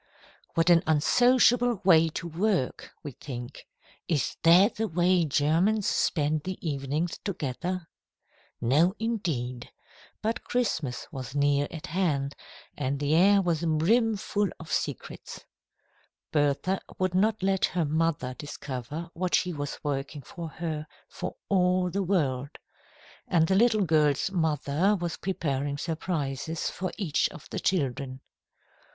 "What 0.55 0.71
an 0.71 0.81
unsociable 0.87 1.79
way 1.83 2.09
to 2.09 2.27
work," 2.27 2.89
we 3.03 3.11
think. 3.11 3.67
"Is 4.07 4.35
that 4.41 4.73
the 4.77 4.87
way 4.87 5.25
Germans 5.25 5.85
spend 5.85 6.41
the 6.41 6.57
evenings 6.67 7.19
together?" 7.23 7.87
No, 8.59 8.95
indeed. 8.97 9.69
But 10.23 10.43
Christmas 10.43 11.07
was 11.11 11.35
near 11.35 11.67
at 11.69 11.85
hand, 11.85 12.35
and 12.75 12.99
the 12.99 13.13
air 13.13 13.43
was 13.43 13.63
brimful 13.63 14.47
of 14.59 14.71
secrets. 14.71 15.45
Bertha 16.31 16.81
would 16.97 17.13
not 17.13 17.43
let 17.43 17.65
her 17.65 17.85
mother 17.85 18.33
discover 18.33 19.11
what 19.13 19.35
she 19.35 19.53
was 19.53 19.77
working 19.83 20.23
for 20.23 20.49
her, 20.49 20.87
for 21.09 21.35
all 21.47 21.91
the 21.91 22.01
world. 22.01 22.57
And 23.27 23.47
the 23.47 23.53
little 23.53 23.85
girl's 23.85 24.31
mother 24.31 24.95
was 24.99 25.17
preparing 25.17 25.77
surprises 25.77 26.71
for 26.71 26.91
each 26.97 27.29
of 27.29 27.47
the 27.51 27.59
children. 27.59 28.21